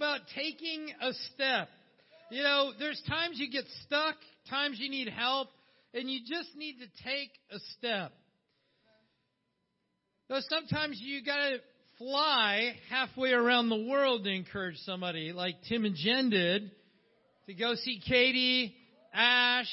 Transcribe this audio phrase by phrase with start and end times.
[0.00, 1.68] about taking a step.
[2.30, 4.14] You know, there's times you get stuck,
[4.48, 5.48] times you need help,
[5.92, 8.10] and you just need to take a step.
[10.30, 11.58] Though sometimes you gotta
[11.98, 16.70] fly halfway around the world to encourage somebody, like Tim and Jen did,
[17.48, 18.74] to go see Katie,
[19.12, 19.70] Ash,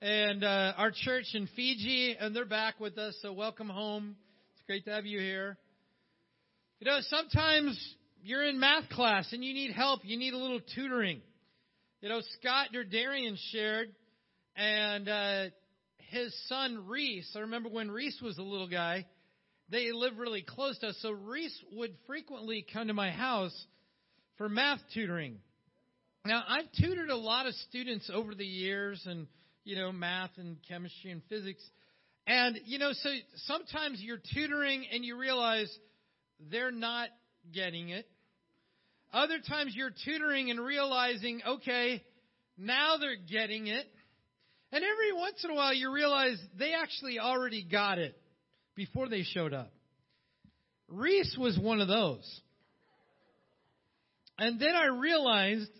[0.00, 3.18] and uh, our church in Fiji, and they're back with us.
[3.20, 4.14] So welcome home.
[4.54, 5.58] It's great to have you here.
[6.78, 7.95] You know, sometimes
[8.26, 10.00] you're in math class and you need help.
[10.02, 11.20] You need a little tutoring.
[12.00, 13.94] You know, Scott Darian shared,
[14.56, 15.44] and uh,
[16.10, 17.32] his son Reese.
[17.36, 19.06] I remember when Reese was a little guy.
[19.68, 23.54] They lived really close to us, so Reese would frequently come to my house
[24.38, 25.38] for math tutoring.
[26.24, 29.28] Now, I've tutored a lot of students over the years, and
[29.62, 31.62] you know, math and chemistry and physics.
[32.26, 33.08] And, you know, so
[33.46, 35.72] sometimes you're tutoring and you realize
[36.50, 37.08] they're not
[37.52, 38.06] getting it.
[39.12, 42.02] Other times you're tutoring and realizing, okay,
[42.58, 43.86] now they're getting it.
[44.72, 48.16] And every once in a while you realize they actually already got it
[48.74, 49.72] before they showed up.
[50.88, 52.40] Reese was one of those.
[54.38, 55.70] And then I realized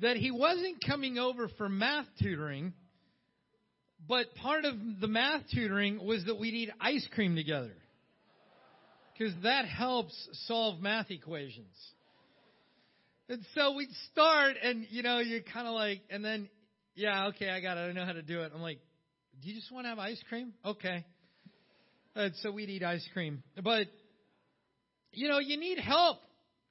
[0.00, 2.72] that he wasn't coming over for math tutoring.
[4.08, 7.74] But part of the math tutoring was that we'd eat ice cream together.
[9.12, 10.14] Because that helps
[10.46, 11.76] solve math equations.
[13.32, 16.50] And so we'd start, and you know, you're kind of like, and then,
[16.94, 17.88] yeah, okay, I got it.
[17.88, 18.52] I know how to do it.
[18.54, 18.78] I'm like,
[19.40, 20.52] do you just want to have ice cream?
[20.62, 21.06] Okay.
[22.14, 23.42] And so we'd eat ice cream.
[23.64, 23.86] But,
[25.12, 26.18] you know, you need help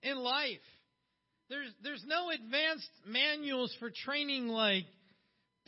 [0.03, 0.59] in life.
[1.49, 4.85] There's, there's no advanced manuals for training like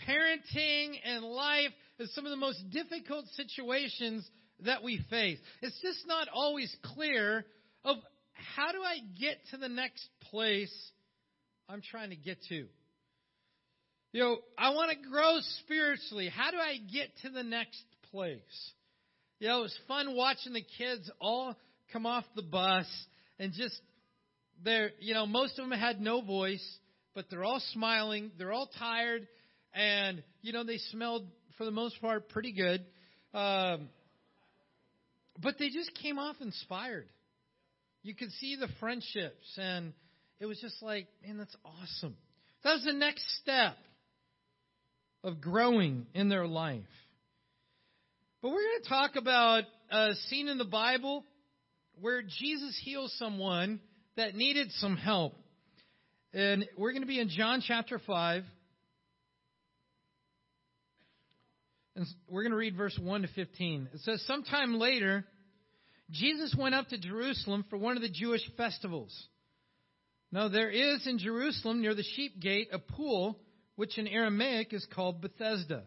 [0.08, 5.40] parenting and life is some of the most difficult situations that we face.
[5.64, 7.48] It's just not always clear
[7.84, 7.98] of
[8.34, 10.74] how do I get to the next place
[11.70, 12.68] I'm trying to get to.
[14.12, 16.30] You know, I want to grow spiritually.
[16.30, 18.40] How do I get to the next place?
[19.40, 21.56] You know, it was fun watching the kids all
[21.92, 22.86] come off the bus
[23.40, 23.80] and just
[24.64, 26.64] they're, you know, most of them had no voice,
[27.16, 29.28] but they're all smiling, they're all tired,
[29.74, 31.26] and you know they smelled
[31.58, 32.86] for the most part pretty good.
[33.34, 33.90] Um,
[35.42, 37.08] but they just came off inspired.
[38.04, 39.94] You could see the friendships, and
[40.40, 42.16] it was just like, man, that's awesome.
[42.64, 43.78] That was the next step
[45.24, 46.84] of growing in their life.
[48.42, 51.24] But we're going to talk about a scene in the Bible
[52.02, 53.80] where Jesus heals someone
[54.18, 55.34] that needed some help.
[56.34, 58.44] And we're going to be in John chapter 5.
[61.96, 63.90] And we're going to read verse 1 to 15.
[63.94, 65.26] It says, Sometime later,
[66.12, 69.28] Jesus went up to Jerusalem for one of the Jewish festivals.
[70.32, 73.40] Now, there is in Jerusalem, near the sheep gate, a pool,
[73.76, 75.84] which in Aramaic is called Bethesda,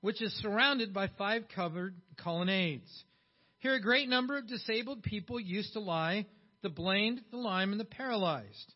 [0.00, 2.88] which is surrounded by five covered colonnades.
[3.58, 6.26] Here, a great number of disabled people used to lie
[6.62, 8.74] the blind, the lame, and the paralyzed.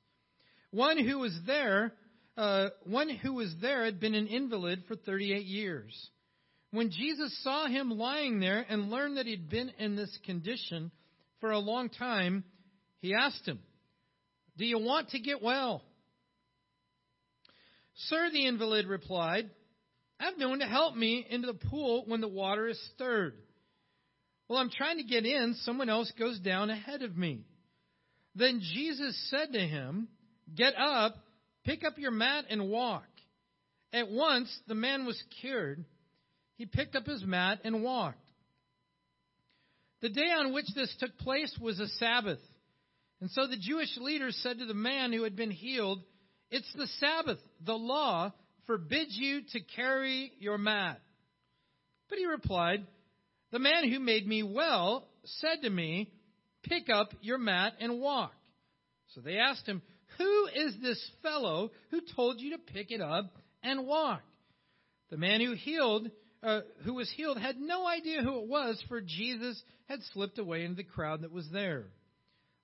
[0.70, 1.92] One who was there,
[2.36, 6.10] uh, one who was there had been an invalid for 38 years.
[6.72, 10.90] When Jesus saw him lying there and learned that he'd been in this condition
[11.38, 12.44] for a long time,
[13.00, 13.58] he asked him,
[14.56, 15.82] Do you want to get well?
[17.94, 19.50] Sir, the invalid replied,
[20.18, 23.34] I have no one to help me into the pool when the water is stirred.
[24.48, 27.44] Well, I'm trying to get in, someone else goes down ahead of me.
[28.34, 30.08] Then Jesus said to him,
[30.54, 31.16] Get up,
[31.64, 33.04] pick up your mat, and walk.
[33.92, 35.84] At once the man was cured
[36.56, 38.18] he picked up his mat and walked.
[40.00, 42.40] The day on which this took place was a Sabbath.
[43.20, 46.00] And so the Jewish leaders said to the man who had been healed,
[46.50, 47.38] It's the Sabbath.
[47.64, 48.32] The law
[48.66, 51.00] forbids you to carry your mat.
[52.08, 52.84] But he replied,
[53.52, 56.10] The man who made me well said to me,
[56.64, 58.34] Pick up your mat and walk.
[59.14, 59.82] So they asked him,
[60.18, 64.22] Who is this fellow who told you to pick it up and walk?
[65.10, 66.10] The man who healed
[66.42, 70.64] uh, who was healed had no idea who it was, for Jesus had slipped away
[70.64, 71.84] into the crowd that was there.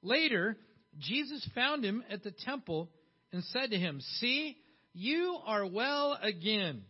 [0.03, 0.57] Later,
[0.99, 2.91] Jesus found him at the temple
[3.33, 4.57] and said to him, See,
[4.93, 6.83] you are well again.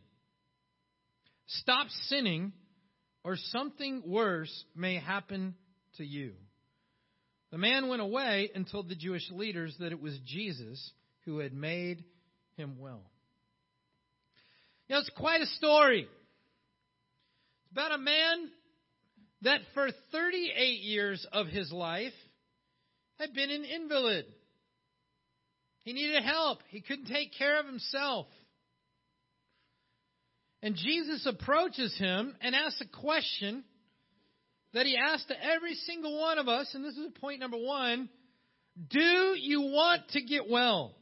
[1.47, 2.53] Stop sinning,
[3.25, 5.55] or something worse may happen
[5.97, 6.33] to you.
[7.51, 10.93] The man went away and told the Jewish leaders that it was Jesus
[11.25, 12.05] who had made
[12.57, 13.03] him well.
[14.89, 16.09] You know, it's quite a story.
[17.69, 18.51] It's about a man
[19.43, 22.15] that for 38 years of his life
[23.19, 24.25] had been an invalid.
[25.85, 26.61] He needed help.
[26.69, 28.27] He couldn't take care of himself.
[30.63, 33.65] And Jesus approaches him and asks a question
[34.75, 38.09] that he asked to every single one of us, and this is point number one
[38.89, 40.95] Do you want to get well?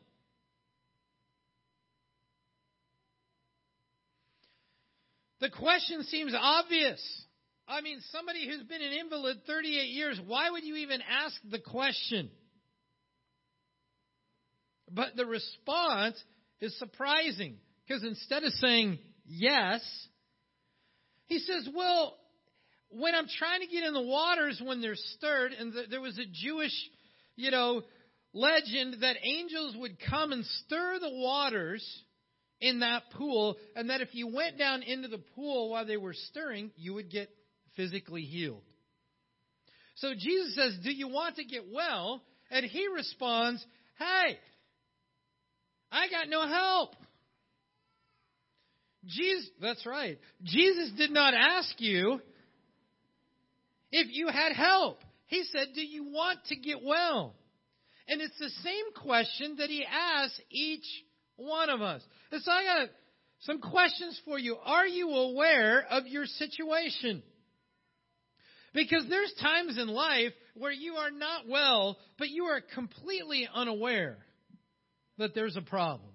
[5.47, 7.01] The question seems obvious.
[7.69, 11.61] I mean, somebody who's been an invalid 38 years, why would you even ask the
[11.61, 12.31] question?
[14.91, 16.21] But the response
[16.61, 19.83] is surprising because instead of saying yes,
[21.27, 22.17] he says, Well,
[22.89, 26.27] when I'm trying to get in the waters when they're stirred, and there was a
[26.27, 26.75] Jewish,
[27.37, 27.83] you know,
[28.33, 32.03] legend that angels would come and stir the waters
[32.61, 36.15] in that pool, and that if you went down into the pool while they were
[36.15, 37.29] stirring, you would get
[37.77, 38.63] physically healed.
[39.97, 42.23] So Jesus says, Do you want to get well?
[42.51, 43.65] And he responds,
[43.99, 44.39] Hey,
[45.91, 46.95] I got no help.
[49.07, 50.19] Jesus, that's right.
[50.43, 52.21] Jesus did not ask you
[53.93, 55.01] if you had help.
[55.27, 57.35] He said, Do you want to get well?
[58.09, 60.87] And it's the same question that he asks each
[61.37, 62.03] one of us.
[62.33, 62.89] And so I got
[63.41, 64.57] some questions for you.
[64.65, 67.23] Are you aware of your situation?
[68.75, 74.19] Because there's times in life where you are not well, but you are completely unaware
[75.19, 76.11] that there's a problem.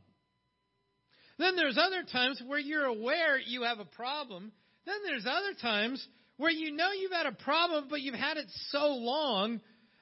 [1.39, 4.51] Then there's other times where you're aware you have a problem.
[4.85, 6.05] Then there's other times
[6.37, 9.59] where you know you've had a problem, but you've had it so long,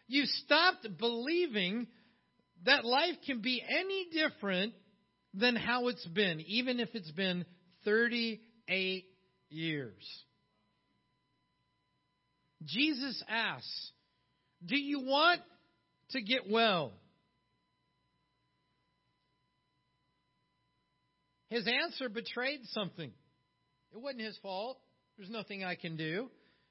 [0.07, 1.88] you've stopped believing
[2.66, 4.74] that life can be any different
[5.33, 7.45] than how it's been, even if it's been
[7.85, 9.05] 38
[9.49, 10.23] years.
[12.65, 13.91] Jesus asks,
[14.65, 15.41] Do you want
[16.11, 16.91] to get well?
[21.49, 23.11] His answer betrayed something.
[23.91, 24.77] It wasn't his fault.
[25.17, 26.29] There's nothing I can do.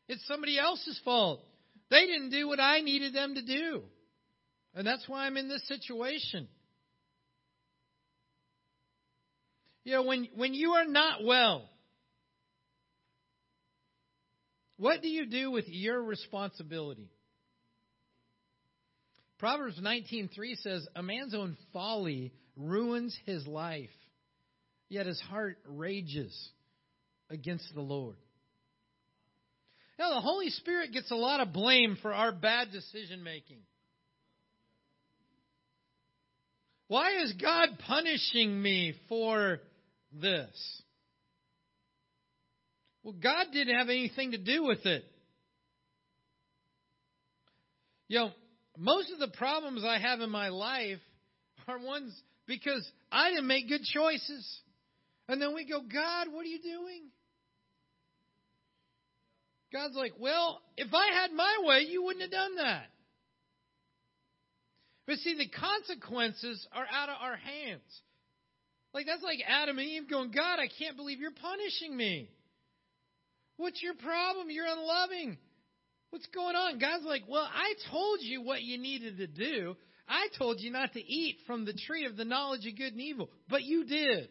[0.09, 1.41] It's somebody else's fault.
[1.91, 3.83] They didn't do what I needed them to do.
[4.75, 6.49] And that's why I'm in this situation.
[9.89, 11.67] You know, when, when you are not well,
[14.77, 17.11] what do you do with your responsibility?
[19.39, 23.89] Proverbs 19:3 says, "A man's own folly ruins his life,
[24.91, 26.51] yet his heart rages
[27.31, 28.19] against the Lord."
[29.99, 33.63] Now, the Holy Spirit gets a lot of blame for our bad decision making.
[36.89, 39.63] Why is God punishing me for
[40.13, 40.83] this?
[43.03, 45.05] Well, God didn't have anything to do with it.
[48.09, 48.31] You know,
[48.77, 50.99] most of the problems I have in my life
[51.67, 54.61] are ones because I didn't make good choices.
[55.29, 57.03] And then we go, God, what are you doing?
[59.73, 62.87] God's like, well, if I had my way, you wouldn't have done that.
[65.07, 68.03] But see, the consequences are out of our hands.
[68.95, 72.31] Like, that's like Adam and Eve going, God, I can't believe you're punishing me.
[73.57, 74.51] What's your problem?
[74.51, 75.37] You're unloving.
[76.11, 76.79] What's going on?
[76.79, 79.77] God's like, well, I told you what you needed to do.
[80.09, 83.03] I told you not to eat from the tree of the knowledge of good and
[83.03, 84.29] evil, but you did.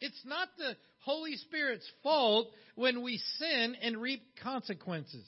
[0.00, 5.26] It's not the Holy Spirit's fault when we sin and reap consequences.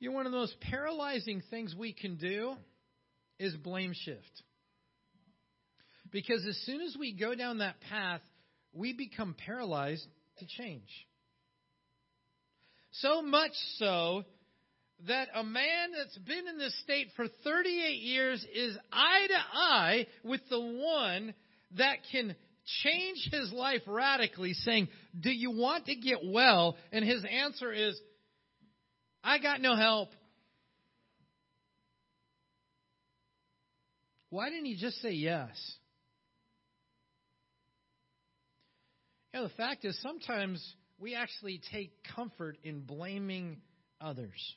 [0.00, 2.54] You know, one of the most paralyzing things we can do
[3.38, 4.42] is blame shift.
[6.10, 8.20] Because as soon as we go down that path,
[8.72, 10.06] we become paralyzed
[10.38, 10.88] to change.
[12.92, 14.24] So much so
[15.06, 20.06] that a man that's been in this state for 38 years is eye to eye
[20.24, 21.34] with the one
[21.76, 22.34] that can
[22.82, 24.88] change his life radically, saying,
[25.18, 26.76] Do you want to get well?
[26.92, 27.98] And his answer is,
[29.22, 30.10] I got no help.
[34.30, 35.50] Why didn't he just say yes?
[39.32, 40.64] You know, the fact is, sometimes
[40.98, 43.58] we actually take comfort in blaming
[44.00, 44.54] others.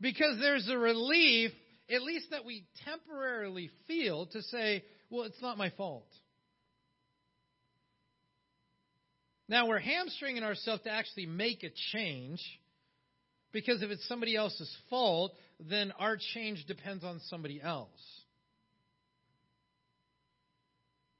[0.00, 1.52] Because there's a relief,
[1.90, 6.06] at least that we temporarily feel, to say, well, it's not my fault.
[9.48, 12.40] Now, we're hamstringing ourselves to actually make a change
[13.52, 17.88] because if it's somebody else's fault, then our change depends on somebody else.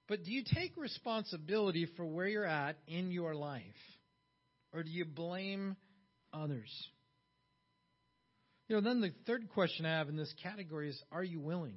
[0.08, 3.62] But do you take responsibility for where you're at in your life?
[4.72, 5.76] Or do you blame
[6.32, 6.70] others?
[8.68, 11.76] You know, then the third question I have in this category is Are you willing?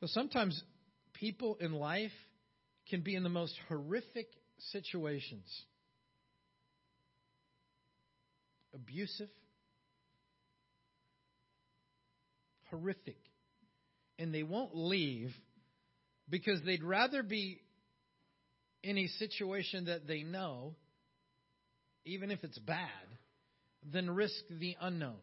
[0.00, 0.60] So sometimes
[1.14, 2.12] people in life
[2.88, 4.28] can be in the most horrific
[4.72, 5.46] situations
[8.74, 9.28] abusive,
[12.70, 13.16] horrific.
[14.20, 15.32] And they won't leave
[16.28, 17.60] because they'd rather be
[18.82, 20.76] in a situation that they know,
[22.04, 22.86] even if it's bad,
[23.92, 25.16] than risk the unknown.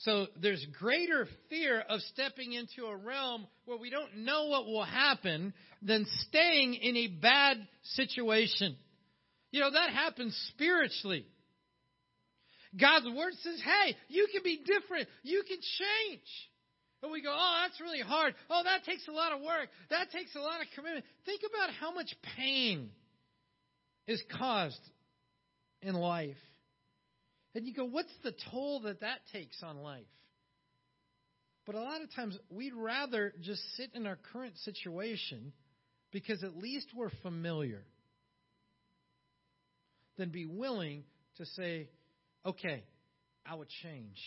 [0.00, 4.84] So there's greater fear of stepping into a realm where we don't know what will
[4.84, 5.52] happen
[5.82, 7.56] than staying in a bad
[7.94, 8.76] situation.
[9.50, 11.26] You know, that happens spiritually.
[12.78, 15.08] God's word says, hey, you can be different.
[15.22, 16.28] You can change.
[17.02, 18.34] And we go, oh, that's really hard.
[18.50, 19.68] Oh, that takes a lot of work.
[19.88, 21.04] That takes a lot of commitment.
[21.24, 22.90] Think about how much pain
[24.06, 24.80] is caused
[25.82, 26.36] in life.
[27.54, 30.04] And you go, what's the toll that that takes on life?
[31.66, 35.52] But a lot of times we'd rather just sit in our current situation
[36.12, 37.82] because at least we're familiar
[40.16, 41.04] than be willing
[41.36, 41.88] to say,
[42.46, 42.84] okay,
[43.46, 44.18] I would change.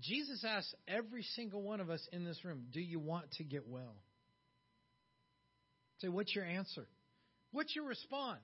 [0.00, 3.66] Jesus asks every single one of us in this room, do you want to get
[3.68, 3.96] well?
[5.98, 6.86] Say, what's your answer?
[7.50, 8.38] What's your response?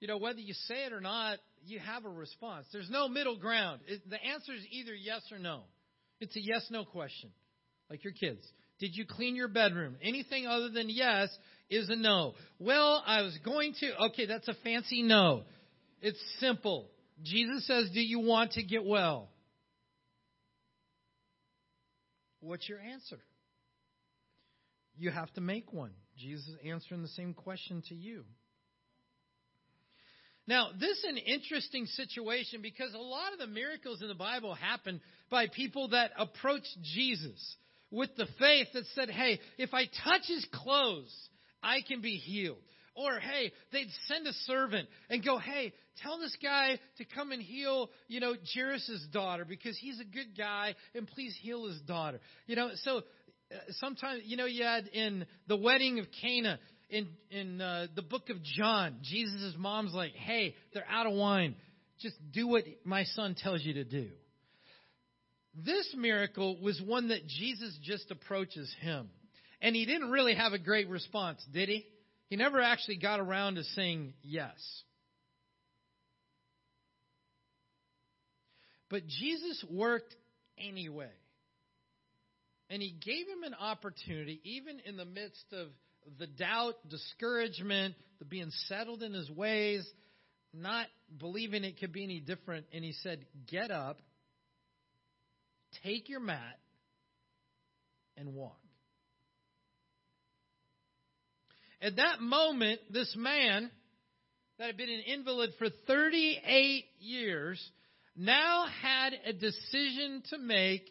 [0.00, 2.66] You know, whether you say it or not, you have a response.
[2.72, 3.80] There's no middle ground.
[3.88, 5.62] It, the answer is either yes or no.
[6.20, 7.30] It's a yes no question,
[7.90, 8.46] like your kids.
[8.78, 9.96] Did you clean your bedroom?
[10.02, 11.28] Anything other than yes
[11.70, 12.34] is a no.
[12.58, 14.04] Well, I was going to.
[14.06, 15.42] Okay, that's a fancy no.
[16.02, 16.90] It's simple.
[17.22, 19.30] Jesus says, Do you want to get well?
[22.40, 23.18] What's your answer?
[24.98, 25.92] You have to make one.
[26.16, 28.24] Jesus is answering the same question to you.
[30.46, 34.54] Now, this is an interesting situation because a lot of the miracles in the Bible
[34.54, 37.56] happen by people that approached Jesus
[37.90, 41.14] with the faith that said, hey, if I touch his clothes,
[41.62, 42.58] I can be healed.
[42.94, 47.42] Or, hey, they'd send a servant and go, hey, tell this guy to come and
[47.42, 52.20] heal, you know, Jairus' daughter because he's a good guy and please heal his daughter.
[52.46, 57.08] You know, so uh, sometimes, you know, you had in the wedding of Cana, in
[57.30, 61.56] in uh, the book of John, Jesus' mom's like, "Hey, they're out of wine.
[62.00, 64.10] Just do what my son tells you to do."
[65.64, 69.08] This miracle was one that Jesus just approaches him.
[69.62, 71.86] And he didn't really have a great response, did he?
[72.28, 74.58] He never actually got around to saying yes.
[78.90, 80.14] But Jesus worked
[80.58, 81.10] anyway.
[82.68, 85.68] And he gave him an opportunity, even in the midst of
[86.18, 89.88] the doubt, discouragement, the being settled in his ways,
[90.52, 90.86] not
[91.18, 92.66] believing it could be any different.
[92.72, 94.00] And he said, Get up,
[95.82, 96.58] take your mat,
[98.16, 98.56] and walk.
[101.80, 103.70] At that moment, this man
[104.58, 107.70] that had been an invalid for 38 years
[108.16, 110.90] now had a decision to make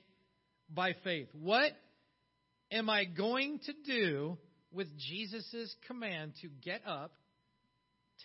[0.69, 1.27] by faith.
[1.33, 1.71] What
[2.71, 4.37] am I going to do
[4.71, 7.13] with Jesus' command to get up,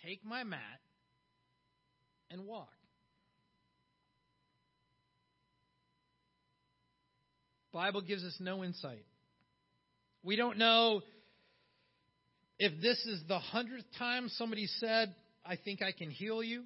[0.03, 0.59] take my mat,
[2.29, 2.69] and walk.
[7.71, 9.05] Bible gives us no insight.
[10.23, 11.01] We don't know
[12.59, 16.63] if this is the hundredth time somebody said, I think I can heal you.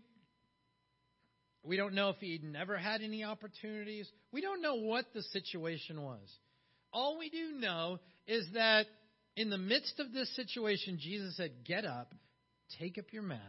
[1.63, 4.07] We don't know if he'd never had any opportunities.
[4.31, 6.21] We don't know what the situation was.
[6.93, 8.85] All we do know is that
[9.35, 12.13] in the midst of this situation, Jesus said, Get up,
[12.79, 13.39] take up your mat,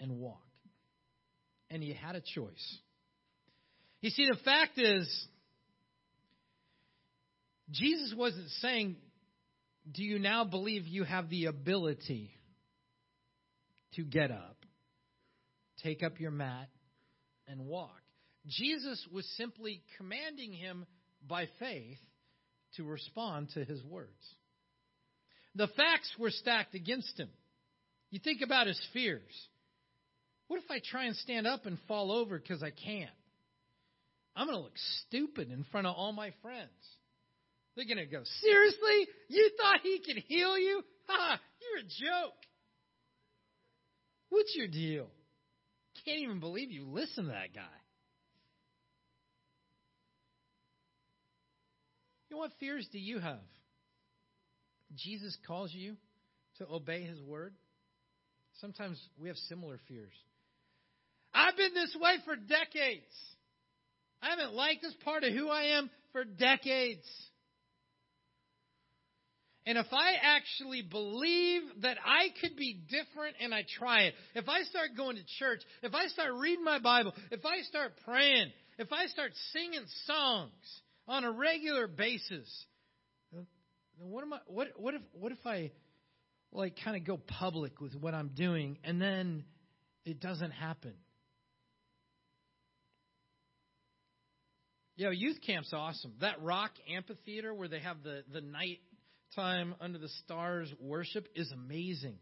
[0.00, 0.40] and walk.
[1.70, 2.78] And he had a choice.
[4.00, 5.26] You see, the fact is,
[7.72, 8.96] Jesus wasn't saying,
[9.90, 12.30] Do you now believe you have the ability
[13.94, 14.56] to get up,
[15.82, 16.68] take up your mat,
[17.48, 17.90] and walk?
[18.46, 20.86] Jesus was simply commanding him
[21.26, 21.98] by faith
[22.76, 24.10] to respond to his words.
[25.54, 27.28] The facts were stacked against him.
[28.10, 29.48] You think about his fears.
[30.48, 33.10] What if I try and stand up and fall over because I can't?
[34.34, 34.76] I'm going to look
[35.06, 36.70] stupid in front of all my friends.
[37.76, 39.08] They're going to go, Seriously?
[39.28, 40.82] You thought he could heal you?
[41.08, 41.40] Ha!
[41.60, 42.34] You're a joke.
[44.28, 45.08] What's your deal?
[46.04, 47.62] Can't even believe you listen to that guy.
[52.28, 53.40] You know what fears do you have?
[54.96, 55.96] Jesus calls you
[56.58, 57.54] to obey his word.
[58.60, 60.14] Sometimes we have similar fears.
[61.34, 63.12] I've been this way for decades.
[64.22, 67.06] I haven't liked this part of who I am for decades.
[69.64, 74.48] And if I actually believe that I could be different and I try it, if
[74.48, 78.50] I start going to church, if I start reading my Bible, if I start praying,
[78.78, 80.52] if I start singing songs
[81.06, 82.48] on a regular basis,
[83.98, 85.70] what am I what what if what if I
[86.50, 89.44] like kind of go public with what I'm doing and then
[90.04, 90.94] it doesn't happen?
[94.96, 96.12] You know, youth camp's awesome.
[96.20, 98.78] That rock amphitheater where they have the, the night
[99.34, 102.18] time under the stars worship is amazing.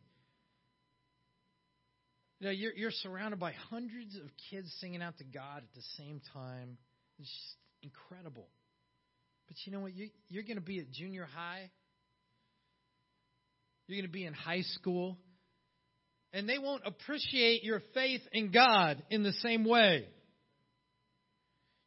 [2.41, 5.83] You know, you're, you're surrounded by hundreds of kids singing out to God at the
[5.99, 6.79] same time.
[7.19, 8.49] It's just incredible.
[9.47, 9.95] But you know what?
[9.95, 11.71] You, you're going to be at junior high.
[13.87, 15.19] You're going to be in high school.
[16.33, 20.07] And they won't appreciate your faith in God in the same way.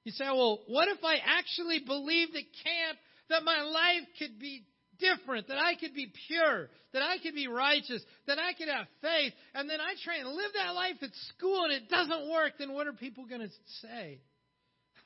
[0.04, 3.00] You say, well, what if I actually believed at camp
[3.30, 4.66] that my life could be
[5.00, 8.88] different, that I could be pure, that I could be righteous, that I could have
[9.02, 12.54] faith, and then I try and live that life at school and it doesn't work,
[12.60, 13.50] then what are people going to
[13.82, 14.20] say?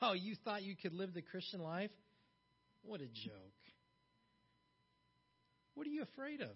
[0.01, 1.91] Oh, you thought you could live the Christian life?
[2.83, 3.33] What a joke.
[5.73, 6.49] What are you afraid of?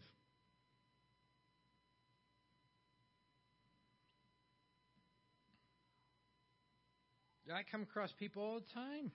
[7.54, 9.12] I come across people all the time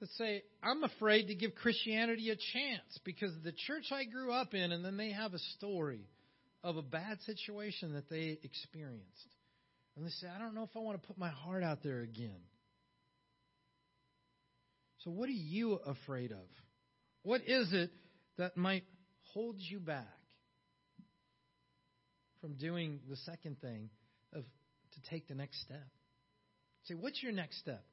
[0.00, 4.54] that say, I'm afraid to give Christianity a chance because the church I grew up
[4.54, 6.06] in, and then they have a story
[6.62, 9.34] of a bad situation that they experienced.
[9.96, 12.00] And they say, I don't know if I want to put my heart out there
[12.00, 12.40] again.
[14.98, 16.46] So, what are you afraid of?
[17.22, 17.90] What is it
[18.36, 18.84] that might
[19.32, 20.06] hold you back
[22.40, 23.90] from doing the second thing
[24.32, 25.86] of to take the next step?
[26.84, 27.84] Say, what's your next step?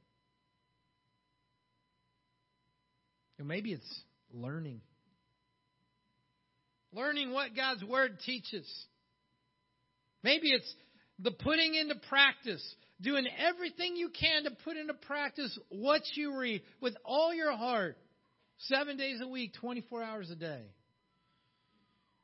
[3.43, 4.01] Maybe it's
[4.33, 4.81] learning.
[6.93, 8.67] Learning what God's Word teaches.
[10.23, 10.75] Maybe it's
[11.19, 12.63] the putting into practice,
[13.01, 17.97] doing everything you can to put into practice what you read with all your heart,
[18.57, 20.61] seven days a week, 24 hours a day.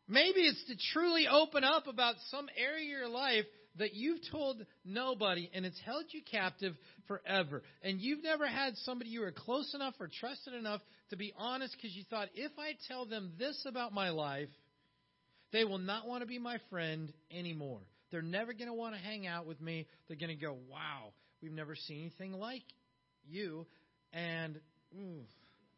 [0.07, 3.45] Maybe it's to truly open up about some area of your life
[3.77, 6.75] that you've told nobody and it's held you captive
[7.07, 7.63] forever.
[7.81, 11.75] And you've never had somebody you were close enough or trusted enough to be honest
[11.75, 14.49] because you thought, if I tell them this about my life,
[15.51, 17.81] they will not want to be my friend anymore.
[18.11, 19.87] They're never going to want to hang out with me.
[20.07, 22.63] They're going to go, wow, we've never seen anything like
[23.29, 23.65] you.
[24.13, 24.59] And
[24.93, 25.23] ooh,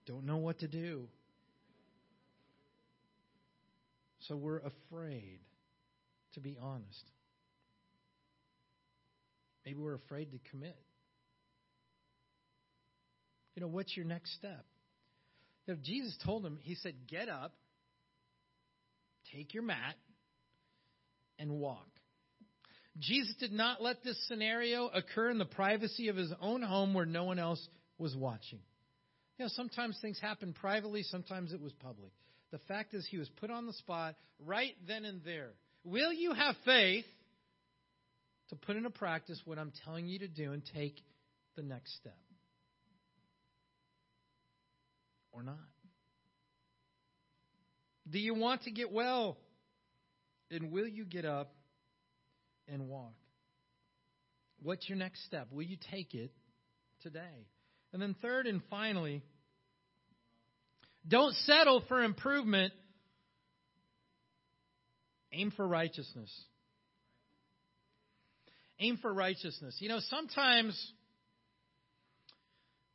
[0.08, 1.08] don't know what to do.
[4.28, 5.40] So we're afraid
[6.34, 7.04] to be honest.
[9.66, 10.78] Maybe we're afraid to commit.
[13.56, 14.66] You know, what's your next step?
[15.68, 17.54] If Jesus told him, He said, Get up,
[19.32, 19.96] take your mat,
[21.40, 21.88] and walk.
[23.00, 27.06] Jesus did not let this scenario occur in the privacy of his own home where
[27.06, 27.66] no one else
[27.98, 28.60] was watching.
[29.38, 32.12] You know, sometimes things happen privately, sometimes it was public.
[32.52, 35.52] The fact is, he was put on the spot right then and there.
[35.84, 37.06] Will you have faith
[38.54, 41.02] to put into practice what I'm telling you to do and take
[41.56, 42.18] the next step?
[45.32, 45.58] Or not?
[48.10, 49.38] Do you want to get well?
[50.52, 51.52] And will you get up
[52.68, 53.14] and walk?
[54.62, 55.48] What's your next step?
[55.52, 56.32] Will you take it
[57.02, 57.48] today?
[57.92, 59.24] And then, third and finally,
[61.08, 62.72] don't settle for improvement.
[65.32, 66.32] Aim for righteousness.
[68.84, 69.78] Aim for righteousness.
[69.80, 70.92] You know, sometimes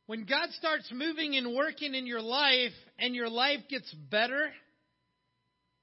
[0.05, 4.51] when God starts moving and working in your life and your life gets better,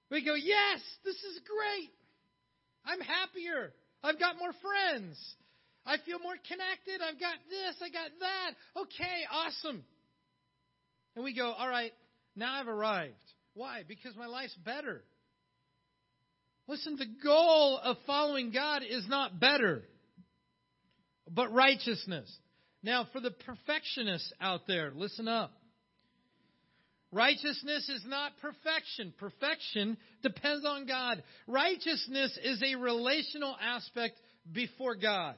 [0.08, 1.90] we go, Yes, this is great.
[2.84, 3.72] I'm happier.
[4.04, 5.18] I've got more friends.
[5.84, 7.02] I feel more connected.
[7.02, 7.74] I've got this.
[7.82, 8.82] I got that.
[8.82, 9.84] Okay, awesome.
[11.16, 11.92] And we go, All right,
[12.36, 13.14] now I've arrived.
[13.54, 13.82] Why?
[13.88, 15.02] Because my life's better.
[16.68, 19.82] Listen, the goal of following God is not better,
[21.28, 22.30] but righteousness.
[22.82, 25.52] Now, for the perfectionists out there, listen up.
[27.12, 29.14] Righteousness is not perfection.
[29.18, 31.22] Perfection depends on God.
[31.46, 34.20] Righteousness is a relational aspect
[34.52, 35.34] before God.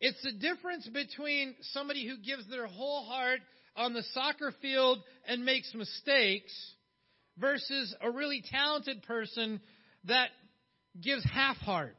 [0.00, 3.40] It's the difference between somebody who gives their whole heart
[3.76, 6.52] on the soccer field and makes mistakes
[7.36, 9.60] versus a really talented person
[10.04, 10.30] that
[11.00, 11.96] gives half heart.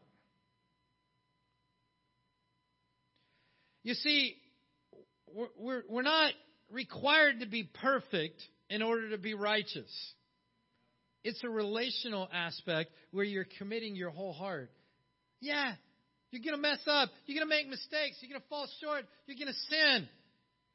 [3.90, 4.36] You see,
[5.58, 6.32] we're, we're not
[6.72, 9.90] required to be perfect in order to be righteous.
[11.24, 14.70] It's a relational aspect where you're committing your whole heart.
[15.42, 15.74] Yeah,
[16.30, 17.10] you're going to mess up.
[17.26, 18.18] You're going to make mistakes.
[18.22, 19.06] You're going to fall short.
[19.26, 20.08] You're going to sin.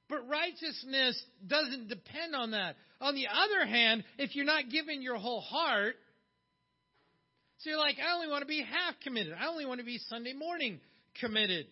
[0.09, 2.75] But righteousness doesn't depend on that.
[3.01, 5.95] On the other hand, if you're not giving your whole heart,
[7.59, 9.35] so you're like, I only want to be half committed.
[9.41, 10.81] I only want to be Sunday morning
[11.21, 11.67] committed.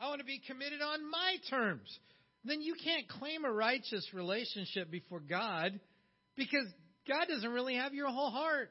[0.00, 1.98] I want to be committed on my terms.
[2.44, 5.78] Then you can't claim a righteous relationship before God
[6.36, 6.66] because
[7.08, 8.70] God doesn't really have your whole heart.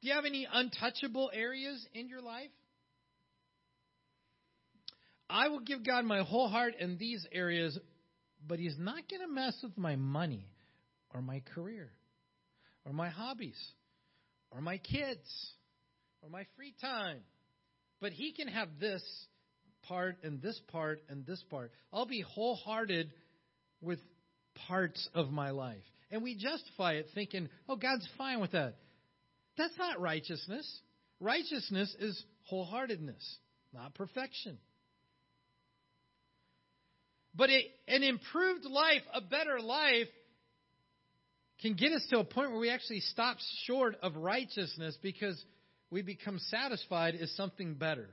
[0.00, 2.50] Do you have any untouchable areas in your life?
[5.28, 7.76] I will give God my whole heart in these areas,
[8.46, 10.46] but He's not going to mess with my money
[11.12, 11.90] or my career
[12.86, 13.58] or my hobbies
[14.52, 15.52] or my kids
[16.22, 17.20] or my free time.
[18.00, 19.02] But He can have this
[19.82, 21.72] part and this part and this part.
[21.92, 23.10] I'll be wholehearted
[23.80, 23.98] with
[24.66, 25.82] parts of my life.
[26.10, 28.76] And we justify it thinking, oh, God's fine with that.
[29.56, 30.80] That's not righteousness.
[31.20, 33.36] Righteousness is wholeheartedness,
[33.74, 34.58] not perfection.
[37.34, 40.08] But it, an improved life, a better life,
[41.60, 45.42] can get us to a point where we actually stop short of righteousness because
[45.90, 48.08] we become satisfied is something better.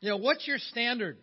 [0.00, 1.18] You know, what's your standard?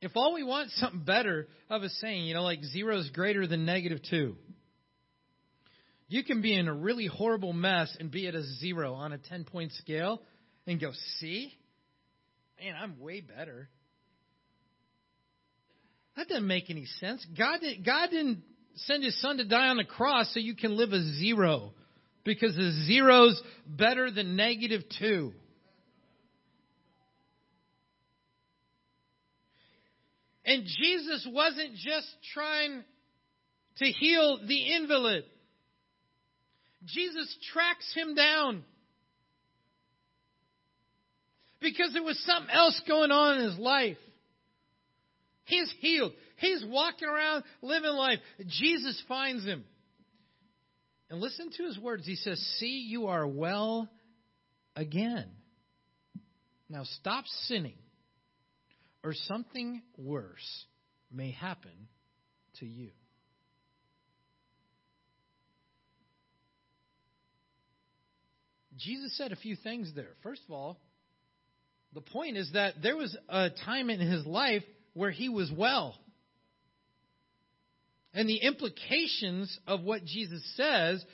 [0.00, 3.46] If all we want something better, I was saying, you know, like zero is greater
[3.46, 4.36] than negative two.
[6.08, 9.18] You can be in a really horrible mess and be at a zero on a
[9.18, 10.20] 10 point scale
[10.66, 10.90] and go,
[11.20, 11.52] see?
[12.60, 13.68] Man, I'm way better.
[16.16, 17.24] That doesn't make any sense.
[17.38, 18.42] God, did, God didn't
[18.74, 21.72] send his son to die on the cross so you can live a zero
[22.24, 25.32] because a zero's better than negative two.
[30.44, 32.82] And Jesus wasn't just trying
[33.78, 35.24] to heal the invalid.
[36.84, 38.64] Jesus tracks him down.
[41.60, 43.98] Because there was something else going on in his life.
[45.44, 46.12] He's healed.
[46.36, 48.18] He's walking around living life.
[48.46, 49.64] Jesus finds him.
[51.10, 52.06] And listen to his words.
[52.06, 53.88] He says, See, you are well
[54.74, 55.28] again.
[56.68, 57.76] Now stop sinning
[59.04, 60.64] or something worse
[61.12, 61.88] may happen
[62.60, 62.90] to you.
[68.78, 70.14] Jesus said a few things there.
[70.22, 70.80] First of all,
[71.92, 75.96] the point is that there was a time in his life where he was well.
[78.14, 81.04] And the implications of what Jesus says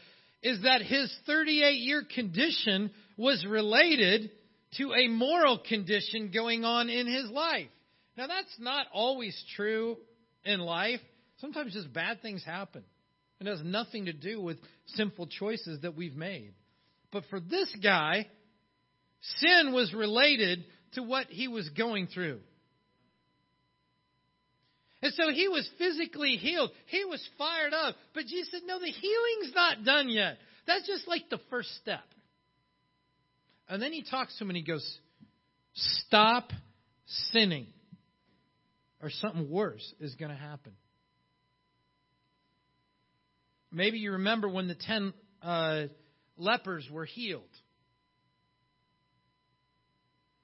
[0.43, 4.31] is that his 38 year condition was related
[4.77, 7.69] to a moral condition going on in his life.
[8.17, 9.97] Now, that's not always true
[10.45, 11.01] in life.
[11.41, 12.83] Sometimes just bad things happen.
[13.41, 16.53] It has nothing to do with sinful choices that we've made.
[17.13, 18.27] But for this guy,
[19.37, 20.65] sin was related
[20.95, 22.41] to what he was going through.
[25.01, 26.71] And so he was physically healed.
[26.87, 27.95] He was fired up.
[28.15, 30.39] But Jesus said, No, the healing's not done yet.
[30.67, 32.05] That's just like the first step.
[33.69, 34.99] And then he talks to him and he goes,
[35.75, 36.51] Stop
[37.33, 37.69] sinning
[39.01, 40.73] or something worse is going to happen.
[43.71, 45.85] Maybe you remember when the ten uh,
[46.37, 47.43] lepers were healed.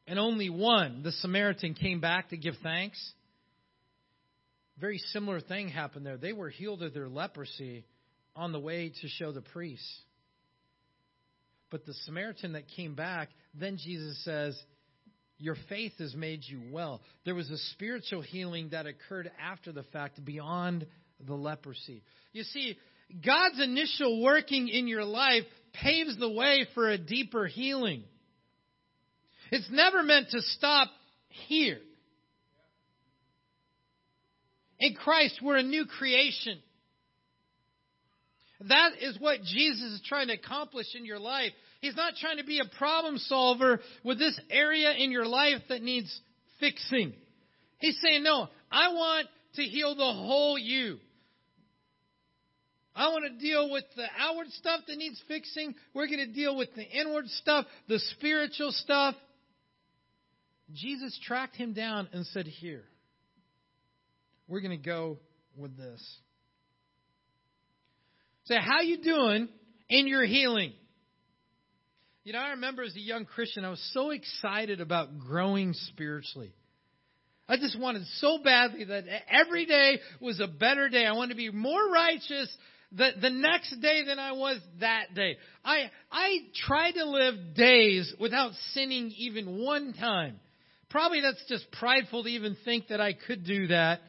[0.07, 3.12] And only one, the Samaritan, came back to give thanks.
[4.78, 6.16] Very similar thing happened there.
[6.16, 7.84] They were healed of their leprosy
[8.34, 10.00] on the way to show the priests.
[11.70, 14.60] But the Samaritan that came back, then Jesus says,
[15.38, 17.02] your faith has made you well.
[17.24, 20.87] There was a spiritual healing that occurred after the fact beyond
[21.24, 22.02] the leprosy.
[22.32, 22.76] You see,
[23.24, 28.04] God's initial working in your life paves the way for a deeper healing.
[29.50, 30.88] It's never meant to stop
[31.48, 31.78] here.
[34.78, 36.58] In Christ, we're a new creation.
[38.68, 41.52] That is what Jesus is trying to accomplish in your life.
[41.80, 45.82] He's not trying to be a problem solver with this area in your life that
[45.82, 46.18] needs
[46.60, 47.12] fixing.
[47.78, 50.98] He's saying, no, I want to heal the whole you.
[52.96, 55.74] I want to deal with the outward stuff that needs fixing.
[55.94, 59.16] We're going to deal with the inward stuff, the spiritual stuff.
[60.72, 62.84] Jesus tracked him down and said, Here,
[64.48, 65.18] we're going to go
[65.57, 66.18] with this.
[68.44, 69.48] Say, how you doing
[69.88, 70.72] in your healing?
[72.24, 76.52] You know, I remember as a young Christian, I was so excited about growing spiritually.
[77.48, 81.04] I just wanted so badly that every day was a better day.
[81.04, 82.54] I wanted to be more righteous
[82.92, 85.37] the, the next day than I was that day.
[85.64, 90.40] I, I tried to live days without sinning even one time.
[90.88, 94.00] Probably that's just prideful to even think that I could do that.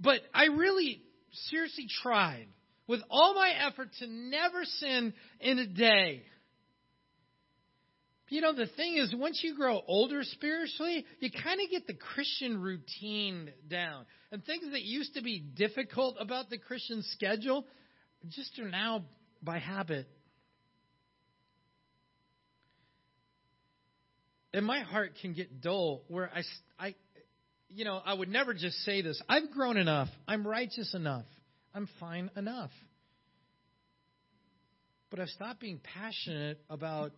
[0.00, 1.02] But I really
[1.48, 2.46] seriously tried
[2.86, 6.22] with all my effort to never sin in a day.
[8.28, 11.94] You know, the thing is, once you grow older spiritually, you kind of get the
[11.94, 14.04] Christian routine down.
[14.32, 17.66] And things that used to be difficult about the Christian schedule
[18.28, 19.04] just are now
[19.42, 20.08] by habit.
[24.52, 26.42] And my heart can get dull where I,
[26.84, 26.94] I,
[27.68, 29.20] you know, I would never just say this.
[29.28, 30.08] I've grown enough.
[30.26, 31.26] I'm righteous enough.
[31.74, 32.70] I'm fine enough.
[35.10, 37.12] But I've stopped being passionate about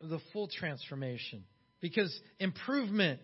[0.00, 1.44] the full transformation
[1.80, 3.20] because improvement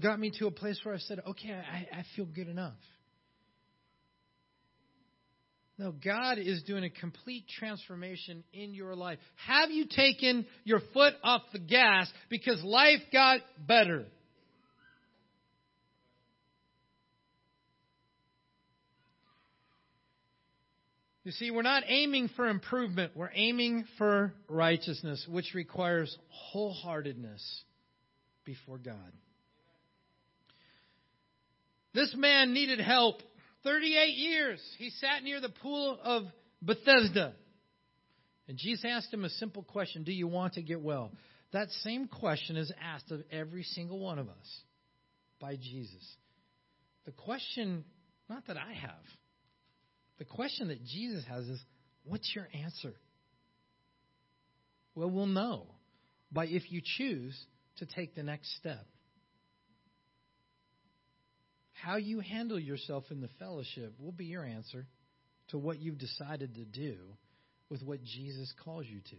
[0.00, 2.74] got me to a place where I said, okay, I, I feel good enough.
[5.76, 9.18] No, God is doing a complete transformation in your life.
[9.46, 14.06] Have you taken your foot off the gas because life got better?
[21.24, 23.12] You see, we're not aiming for improvement.
[23.14, 26.14] We're aiming for righteousness, which requires
[26.54, 27.42] wholeheartedness
[28.44, 29.12] before God.
[31.94, 33.22] This man needed help
[33.62, 34.60] 38 years.
[34.78, 36.24] He sat near the pool of
[36.60, 37.32] Bethesda.
[38.46, 41.10] And Jesus asked him a simple question Do you want to get well?
[41.52, 44.60] That same question is asked of every single one of us
[45.40, 46.04] by Jesus.
[47.06, 47.84] The question,
[48.28, 49.04] not that I have,
[50.18, 51.60] the question that Jesus has is,
[52.04, 52.94] what's your answer?
[54.94, 55.66] Well, we'll know
[56.30, 57.36] by if you choose
[57.78, 58.86] to take the next step.
[61.72, 64.86] How you handle yourself in the fellowship will be your answer
[65.48, 66.96] to what you've decided to do
[67.68, 69.16] with what Jesus calls you to.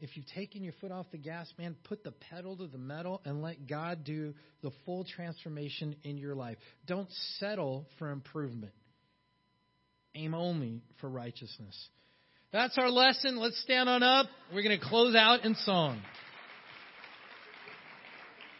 [0.00, 3.22] If you've taken your foot off the gas, man, put the pedal to the metal
[3.24, 6.58] and let God do the full transformation in your life.
[6.86, 8.72] Don't settle for improvement
[10.14, 11.88] aim only for righteousness.
[12.52, 13.36] That's our lesson.
[13.36, 14.26] Let's stand on up.
[14.52, 16.00] We're going to close out in song.